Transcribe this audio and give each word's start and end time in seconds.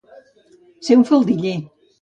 Ser 0.87 0.97
un 1.03 1.07
faldiller. 1.13 1.57